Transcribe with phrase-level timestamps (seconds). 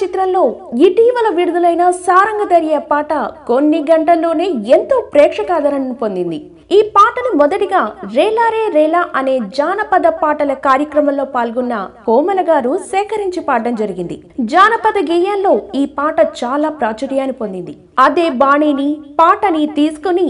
[0.00, 0.42] చిత్రంలో
[0.86, 3.12] ఇటీవల విడుదలైన సారంగధర్య పాట
[3.50, 6.38] కొన్ని గంటల్లోనే ఎంతో ప్రేక్షకాదరణను పొందింది.
[6.76, 7.80] ఈ పాటను మొదటిగా
[8.14, 11.74] రేలారే రేలా అనే జానపద పాటల కార్యక్రమంలో పాల్గొన్న
[12.06, 14.16] కోమల గారు సేకరించి పాడడం జరిగింది.
[14.52, 17.74] జానపద గేయాల్లో ఈ పాట చాలా ప్రాచుర్యాన్ని పొందింది.
[18.06, 20.28] అదే బాణీని పాటని తీసుకుని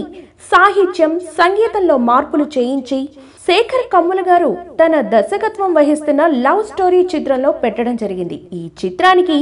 [0.51, 2.99] సాహిత్యం సంగీతంలో మార్పులు చేయించి
[3.47, 8.37] శేఖర్ కమ్ముల గారు తన దర్శకత్వం వహిస్తున్న లవ్ స్టోరీ చిత్రంలో పెట్టడం జరిగింది.
[8.59, 9.37] ఈ చిత్రానికి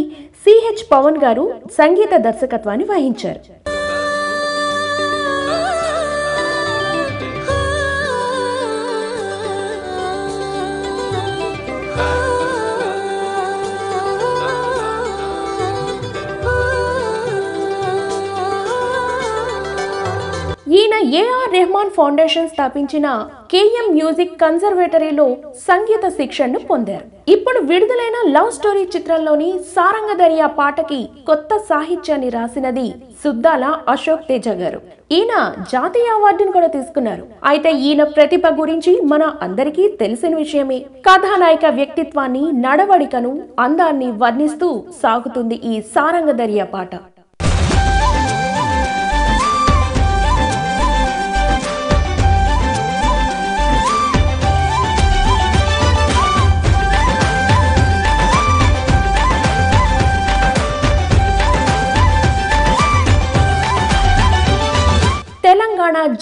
[0.45, 1.45] సిహెచ్ పవన్ గారు
[1.79, 3.41] సంగీత దర్శకత్వాన్ని వహించారు.
[21.19, 23.07] ఏఆర్ రెహమాన్ ఫౌండేషన్ స్థాపించిన
[23.51, 25.25] కేఎం మ్యూజిక్ కన్సర్వేటరీలో
[25.67, 27.05] సంగీత శిక్షణను పొందారు.
[27.33, 32.87] ఇప్పుడు విడుదలైన లవ్ స్టోరీ చిత్రంలోని సారంగదరియా పాటకి కొత్త సాహిత్యాన్ని రాసినది
[33.23, 34.79] సుద్దాల అశోక్ తేజ గారు.
[35.17, 35.33] ఈయన
[35.73, 37.23] జాతీయ అవార్డును కూడా తీసుకున్నారు.
[37.51, 40.79] అయితే ఈయన ప్రతిభ గురించి మన అందరికీ తెలిసిన విషయమే.
[41.07, 43.33] కథానాయక వ్యక్తిత్వాన్ని నడవడికను
[43.65, 44.69] అందాన్ని వర్ణిస్తూ
[45.03, 46.95] సాగుతుంది ఈ సారంగదరియా పాట.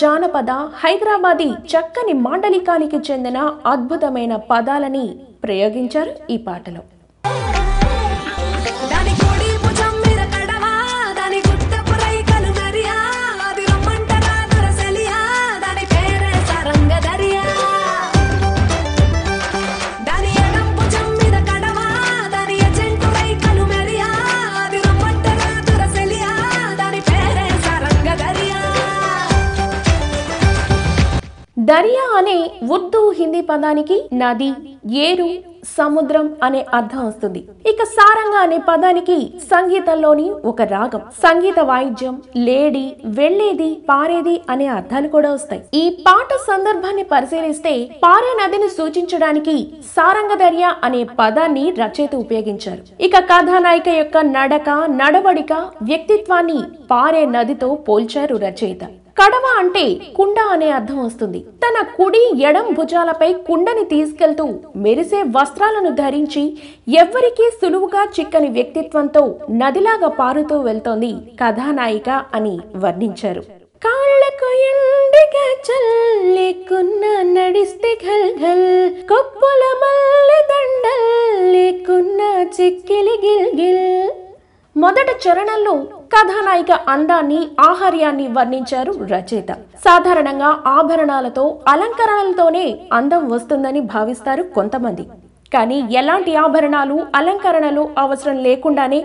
[0.02, 3.38] జానపద హైదరాబాదీ చక్కని మాండలికానికి చెందిన
[3.74, 5.06] అద్భుతమైన పదాలని
[5.44, 6.82] ప్రయోగించారు ఈ పాటలో.
[33.22, 34.52] హిందీ పదానికి నది
[35.08, 35.30] ఏరు
[35.78, 37.40] సముద్రం అనే అర్థం వస్తుంది.
[37.72, 39.18] ఇక సారంగా అనే పదానికి
[39.52, 41.02] సంగీతంలోని ఒక రాగం.
[41.26, 42.16] సంగీత వాయిద్యం
[42.48, 42.84] లేడి
[43.18, 45.62] వెళ్ళేది పారేది అనే అర్థాలు కూడా వస్తాయి.
[45.82, 47.74] ఈ పాట సందర్భాన్ని పరిశీలిస్తే
[48.06, 49.56] పారే నదిని సూచించడానికి
[49.96, 52.82] సారంగధర్య అనే పదాన్ని రచయిత ఉపయోగించారు.
[53.08, 54.70] ఇక కథానాయిక యొక్క నడక
[55.02, 55.54] నడవడిక
[55.92, 56.60] వ్యక్తిత్వాన్ని
[56.92, 58.84] పారే నదితో పోల్చారు రచయిత.
[59.18, 59.84] కడవ అంటే
[60.16, 61.40] కుండ అనే అర్థం వస్తుంది.
[61.64, 64.46] తన కుడి ఎడం భుజాలపై కుండని తీసుకెళ్తూ
[64.76, 66.44] మెరిసే వస్త్రాలను ధరించి
[67.02, 71.12] ఎవ్వరికీ సులువుగా చిక్కని వ్యక్తిత్వంతో నదిలాగా పారుతూ వెళ్తోంది
[71.42, 73.44] కథానాయిక అని వర్ణించారు.
[73.84, 77.06] కాళ్ళకు ఎండిగా చల్లేకున్న
[77.36, 78.68] నడిస్తే ఘల్ ఘల్
[79.10, 81.08] కొప్పుల మల్లె దండల్
[81.54, 82.22] లేకున్న
[82.58, 83.88] చిక్కిలి గిల్ గిల్
[84.76, 85.74] మొదట చరణంలో
[86.14, 89.52] కథానాయిక అందాన్ని ఆహార్యాన్ని వర్ణించారు రచయిత.
[89.86, 95.06] సాధారణంగా ఆభరణాలతో అలంకరణలతోనే అందం వస్తుందని భావిస్తారు కొంతమంది.
[95.54, 99.00] కానీ ఎలాంటి ఆభరణాలు అలంకరణలు అవసరం లేకుండానే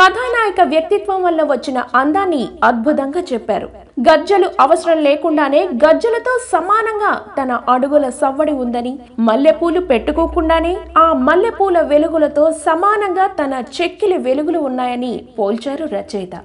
[0.00, 3.68] కథానాయక వ్యక్తిత్వం వల్ల వచ్చిన అందాన్ని అద్భుతంగా చెప్పారు.
[4.08, 13.26] గజ్జలు అవసరం లేకుండానే గజ్జలతో సమానంగా తన అడుగుల సవ్వడి ఉందని మల్లెపూలు పెట్టుకోకుండానే ఆ మల్లెపూల వెలుగులతో సమానంగా
[13.42, 16.36] తన చెక్కిలి వెలుగులు ఉన్నాయని పోల్చారు రచయిత.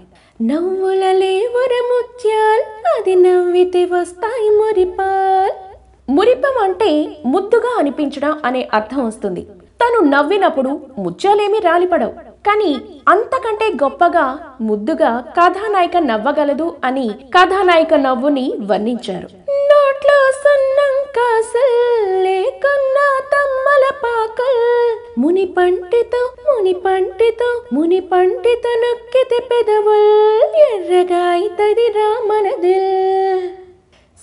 [0.42, 1.74] నవ్వుల లేవర
[2.98, 5.52] అది నవ్వితే వస్తాయి మురిపాల్.
[6.12, 9.42] మురిపం అంటే ముద్దుగా అనిపించడం అనే అర్థం వస్తుంది.
[9.82, 12.27] తను నవ్వినప్పుడు ముత్యాలేమీ రాలిపడవు.
[12.48, 12.72] కానీ
[13.08, 14.26] అంతకంటే గొప్పగా
[14.62, 19.28] ముద్దుగా కథానాయిక నవ్వగలదు అని కథానాయిక నవ్వుని వర్ణించారు.
[19.72, 21.78] నోట్లో సున్నం కాసల్
[22.24, 24.62] లేకున్నా తమ్మల పాకల్.
[25.22, 32.92] ముని పంటితో ముని పంటితో ముని పంటితో నొక్కితే పెదవుల్ ఎర్రగా అయితది రామనదిల్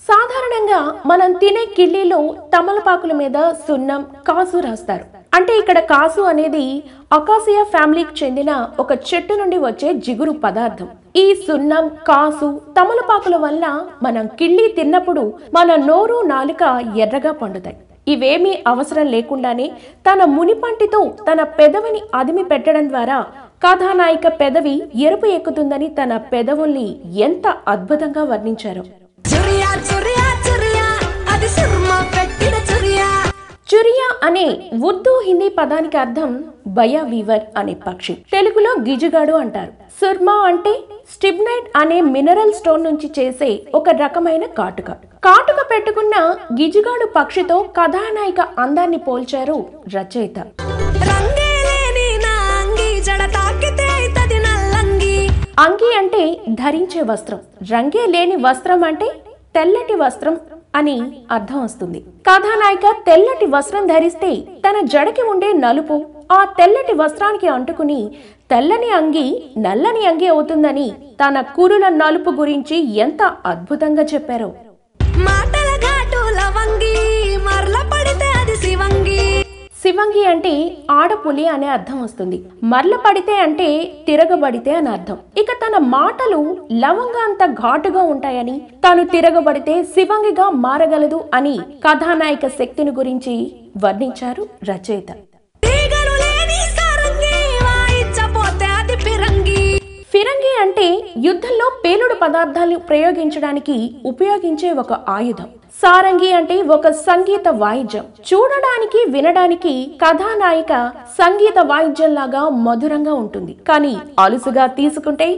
[0.09, 2.19] సాధారణంగా మనం తినే కిళ్ళీలో
[2.55, 5.14] తమలపాకుల మీద సున్నం కాసు రాస్తారు.
[5.37, 6.65] అంటే ఇక్కడ కాసు అనేది
[7.17, 8.51] అకాసియా ఫ్యామిలీకి చెందిన
[8.83, 10.87] ఒక చెట్టు నుండి వచ్చే జిగురు పదార్థం.
[11.23, 13.65] ఈ సున్నం కాసు తమలపాకుల వల్ల
[14.05, 15.23] మనం కిళ్ళి తిన్నప్పుడు
[15.57, 16.63] మన నోరు నాలుక
[17.05, 17.77] ఎర్రగా పండుతాయి.
[18.13, 19.67] ఇవేమీ అవసరం లేకుండానే
[20.07, 23.17] తన మునిపంటితో తన పెదవిని అదిమి పెట్టడం ద్వారా
[23.65, 24.75] కథానాయిక పెదవి
[25.07, 26.87] ఎరుపు ఎక్కుతుందని తన పెదవుల్ని
[27.27, 28.83] ఎంత అద్భుతంగా వర్ణించారు.
[33.73, 38.13] చురియా అనే ఉర్దూ హిందీ పదానికి అర్థం బయా వీవర్ అనే పక్షి.
[38.13, 39.71] తెలుగులో గిజుగాడు అంటారు.
[40.01, 40.73] సుర్మా అంటే
[41.13, 44.91] స్టిబ్నైట్ అనే మినరల్ స్టోన్ నుంచి చేసే ఒక రకమైన కాటుక.
[45.25, 49.65] కాటుక పెట్టుకున్న గిజుగాడు పక్షితో కథానాయిక అందాన్ని పోల్చారు
[49.95, 50.39] రచయిత.
[55.59, 57.39] అంగి అంటే ధరించే వస్త్రం.
[57.73, 59.05] రంగే లేని వస్త్రం అంటే
[59.55, 60.37] తెల్లటి వస్త్రం
[60.75, 60.95] అని
[61.31, 61.99] అర్థం వస్తుంది.
[62.27, 64.31] కథానాయిక తెల్లటి వస్త్రం ధరిస్తే
[64.65, 65.95] తన జడకి ఉండే నలుపు
[66.31, 67.99] ఆ తెల్లటి వస్త్రానికి అంటుకుని
[68.51, 69.27] తెల్లని అంగి
[69.57, 70.87] నల్లని అంగి అవుతుందని
[71.21, 74.49] తన కురుల నలుపు గురించి ఎంత అద్భుతంగా చెప్పారో.
[75.27, 76.95] మాటల ఘాటు లవంగి
[77.37, 78.24] మరల పడితే
[79.85, 82.37] శివంగి అంటే ఆడపులి అనే అర్థం వస్తుంది.
[82.63, 83.67] మరల పడితే అంటే
[84.07, 85.17] తిరగబడితే అని అర్థం.
[85.37, 86.39] ఇక తన మాటలు
[86.71, 93.35] లవంగా అంత ఘాటుగా ఉంటాయని తాను తిరగబడితే శివంగిగా మారగలదు అని కథానాయక శక్తిని గురించి
[93.83, 95.11] వర్ణించారు రచయిత.
[95.63, 96.59] తీగలు లేని
[97.65, 99.64] వాయించపోతే అది పిరంగి
[100.85, 105.47] అంటే యుద్ధంలో పేలుడు పదార్థాలను ప్రయోగించడానికి ఉపయోగించే ఒక ఆయుధం.
[105.83, 108.05] సారంగి అంటే ఒక సంగీత వాయిద్యం.
[108.27, 109.73] చూడడానికి వినడానికి
[110.03, 110.73] కథానాయిక
[111.19, 113.55] సంగీత వాయిద్యంలాగా మధురంగా ఉంటుంది.
[113.69, 115.29] కానీ అలుసుగా తీసుకుంటే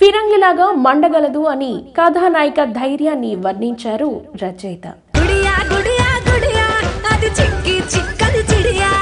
[0.00, 4.10] ఫిరంగిలాగా మండగలదు అని కథానాయిక ధైర్యాన్ని వర్ణించారు
[4.42, 4.86] రచయిత.
[5.20, 6.66] గుడియా గుడియా గుడియా
[7.12, 8.92] అది చిక్కి చిక్కని చిడియా.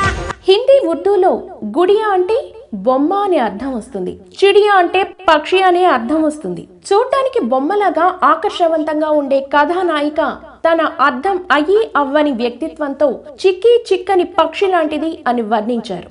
[0.48, 1.34] హిందీ ఉర్దూలో
[1.78, 2.38] గుడియా అంటే
[2.74, 4.12] బొమ్మ అనే అర్థం వస్తుంది.
[4.44, 6.68] చిడియా అంటే పక్షి అనే అర్థం వస్తుంది.
[6.86, 10.20] చూడటానికి బొమ్మలాగా ఆకర్షవంతంగా ఉండే కథానాయిక
[10.66, 13.08] తన అర్థం అయ్యి అవ్వని వ్యక్తిత్వంతో
[13.46, 16.08] చిక్కి చిక్కని పక్షి లాంటిది అని వర్ణించారు.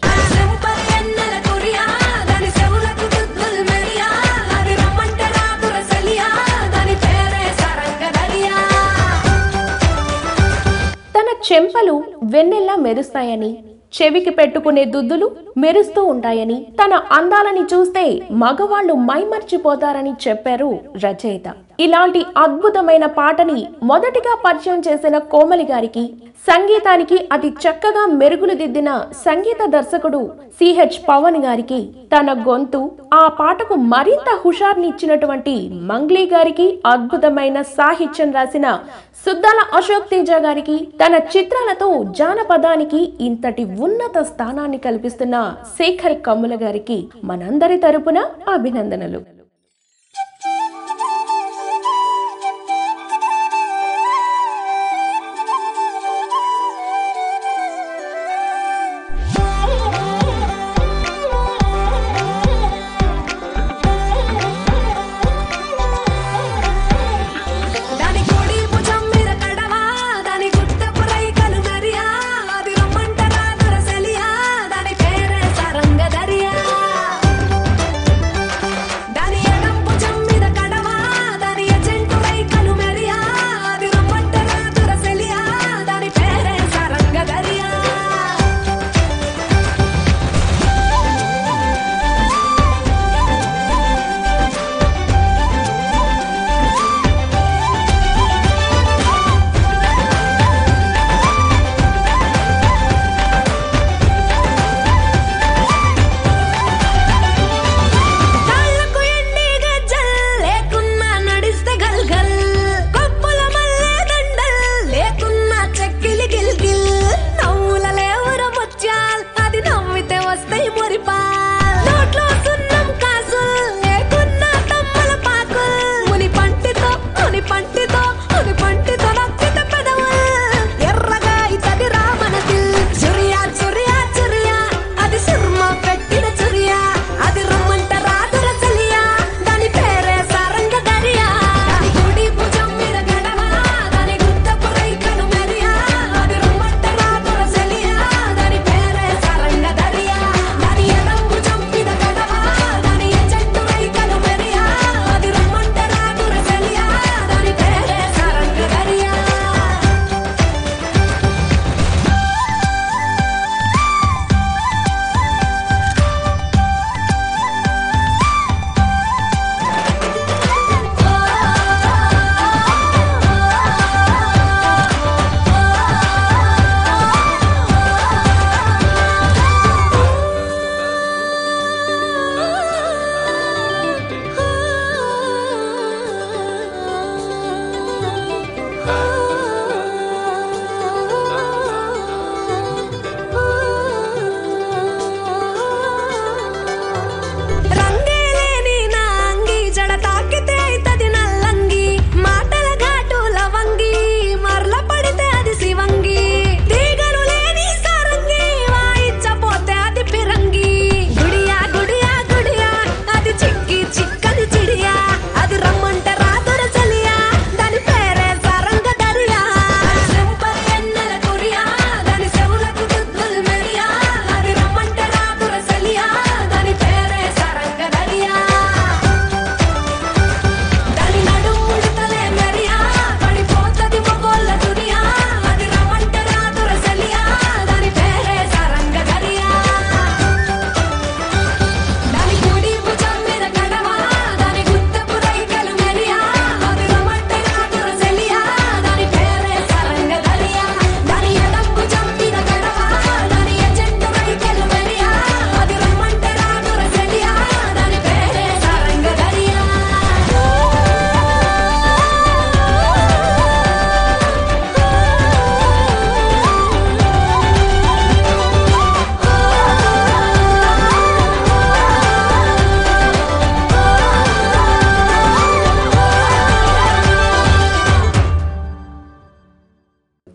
[11.15, 13.51] తన చెంపలు వెన్నెల్లా మెరుస్తాయని
[13.97, 18.05] చెవికి పెట్టుకునే దుద్దులు మెరుస్తూ ఉంటాయని తన అందాలని చూస్తే
[18.43, 20.71] మగవాళ్ళు మైమర్చిపోతారని చెప్పారు
[21.03, 21.47] రచయిత.
[21.79, 26.03] ఇలాంటి అద్భుతమైన పాటని మొదటిగా పరిచయం చేసిన కోమలి గారికి
[26.47, 28.89] సంగీతానికి అతి చక్కగా మెరుగులు దిద్దిన
[29.25, 30.19] సంగీత దర్శకుడు
[30.59, 31.79] సిహెచ్ పవన్ గారికి
[32.13, 32.81] తన గొంతు
[33.13, 38.67] ఆ పాటకు మరింత హుషార్నిచ్చినటువంటి మంగ్లీ గారికి అద్భుతమైన సాహిత్యం రాసిన
[39.25, 41.89] సుద్దాల అశోక్ తేజ గారికి తన చిత్రాలతో
[42.19, 45.37] జానపదానికి ఇంతటి ఉన్నత స్థానాన్ని కల్పిస్తున్న
[45.77, 49.21] శేఖర్ కమ్ముల గారికి మనందరి తరపున అభినందనలు.